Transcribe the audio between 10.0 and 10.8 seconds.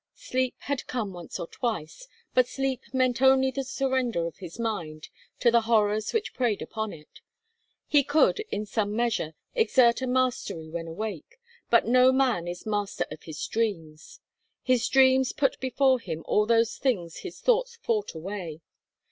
a mastery